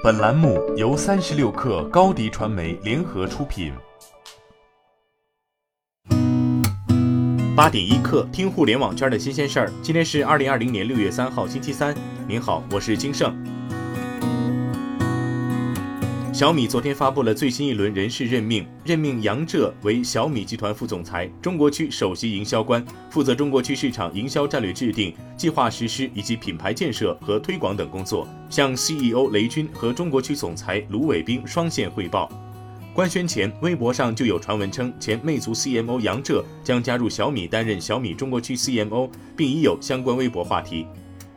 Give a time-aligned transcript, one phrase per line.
[0.00, 3.72] 本栏目由三十六氪高低传媒联合出品。
[7.56, 9.72] 八点一刻，听互联网圈的新鲜事儿。
[9.82, 11.92] 今天是二零二零年六月三号，星期三。
[12.28, 13.36] 您好，我是金盛。
[16.38, 22.80] 小米昨天发布了最新一轮人事任命，任命杨浙为小米集团副总裁、中国区首席营销官，
[23.10, 32.30] 负责中国区市场营销战略制定、计划实施以及品牌建设和推广等工作，向 CEO 雷军和中国区总裁卢伟冰双线汇报。
[32.94, 40.86] 官宣前，微博上就有传闻称，前魅族 CMO 杨浙将加入小米担任小米中国区 CMO，并已有相关微博话题。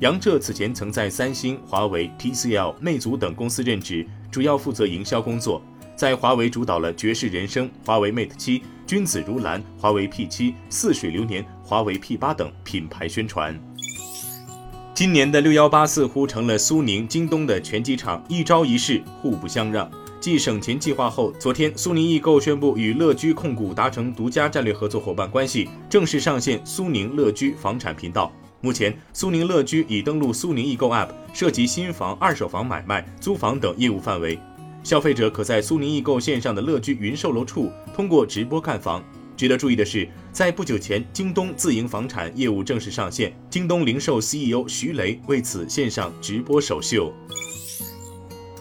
[0.00, 4.06] 杨浙此前曾在三星、华为、TCL、魅族等公司任职。
[4.32, 5.62] 主要负责营销工作，
[5.94, 13.54] 在华为主导了绝世人生、华为 Mate 七、君子如兰、华为 P 七、似水流年、华为 P 八等品牌宣传。
[14.94, 19.90] 今年的六幺八似乎成了苏宁、京东的拳击场，一招一式，互不相让。
[20.18, 28.32] 继省钱计划后，昨天苏宁易购宣布与乐居控股达成独家战略合作伙伴关系，正式上线苏宁乐居房产频道。
[28.64, 34.38] 目前，苏宁乐居已登录苏宁易购 App，涉及新房、二手房买卖、租房等业务范围。
[34.84, 39.02] 消费者可在苏宁易购线上的乐居云售楼处通过直播看房。
[39.36, 47.12] 值得注意的是，在不久前，京东自营房产业务正式上线，京东零售 CEO 徐雷为此线上直播首秀。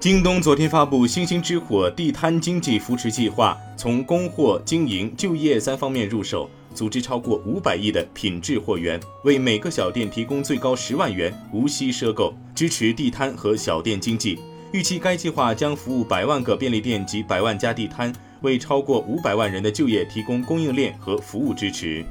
[0.00, 6.48] 京东昨天发布“星星之火”地摊经济扶持计划，从供货、经营、就业三方面入手。
[6.72, 14.38] 组织超过五百亿的品质货源，为每个小店提供最高十万元无息赊购，支持地摊和小店经济。
[14.72, 22.04] 预期该计划将服务百万个便利店及百万家地摊，为超过五百万人的就业提供供应链和服务支持。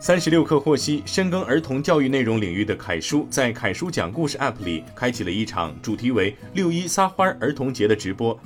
[0.00, 8.38] 三十六氪获悉，深耕儿童教育内容领域的凯叔在凯叔讲故事 App 里开启了一场主题为“六一撒欢儿童节”的直播。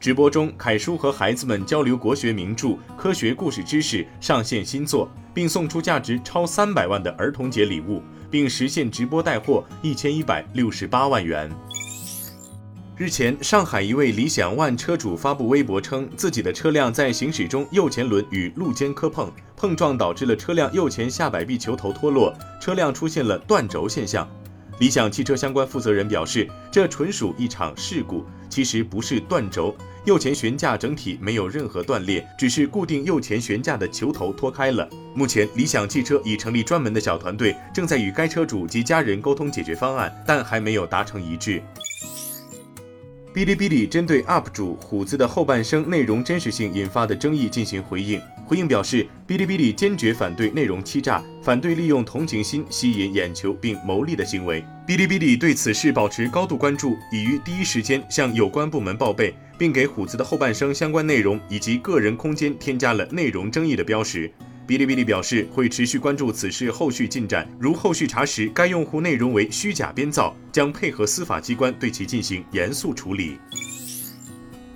[0.00, 11.50] 直播中，凯叔和孩子们交流国学名著、科学故事知识，上线新作，并送出价值超三百万的儿童节礼物，并实现直播带货一千一百六十八万元。
[12.96, 24.26] 日前，上海一位理想 ONE 车主发布微博称，自己的车辆在行驶中右前轮与路肩磕碰，碰撞导致了车辆右前下摆臂球头脱落，车辆出现了断轴现象。
[24.78, 29.74] 理想汽车相关负责人表示，这纯属一场事故，其实不是断轴。
[30.04, 34.88] 右前悬架整体没有任何断裂，只是固定右前悬架的球头脱开了。
[35.14, 41.62] 目前，理想汽车已成立专门的小团队，正在与该车主及家人沟通解决方案，但还没有达成一致。
[43.32, 54.64] 哔哩哔哩针对 UP 主虎子的后半生内容真实性引发的争议进行回应，回应表示，哔哩哔哩坚决反对内容欺诈，反对利用同情心吸引眼球并牟利的行为。
[54.90, 64.28] 哔哩哔哩对此事保持高度关注，已于第一时间向有关部门报备，并给虎子的后半生相关内容以及个人空间添加了内容争议的标识。
[64.66, 73.38] 哔哩哔哩表示会持续关注此事后续进展，如后续查实该用户内容为虚假编造，将配合司法机关对其进行严肃处理。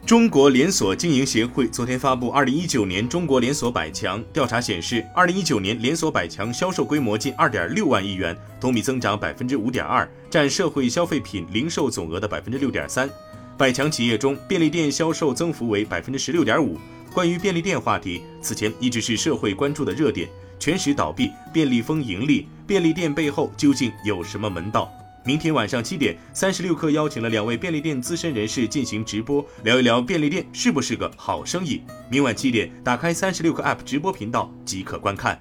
[0.06, 13.08] 中国连锁经营协会昨天发布《二零一九年中国连锁百强》调查显示，二零一九年连锁百强销售规模近二点六万亿元，同比增长百分之五点二，占社会消费品零售总额的百分之六点三。
[13.56, 16.76] 百强企业中，便利店销售增幅为百分之十六点五。
[17.14, 20.28] 关于便利店话题，此前一直是社会关注的热点。
[20.58, 24.92] 全时倒闭，便利蜂盈利，便利店背后究竟有什么门道？
[25.26, 31.80] 明天晚上七点，三十六氪邀请了两位便利店资深人士进行直播，聊一聊便利店是不是个好生意。
[32.10, 35.40] 明晚七点，打开三十六氪 App 直播频道即可观看。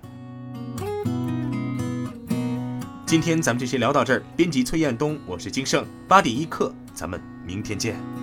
[3.06, 4.24] 今天咱们就先聊到这儿。
[4.38, 8.23] 编辑崔彦东，我是金盛，八点一刻，咱们明天见。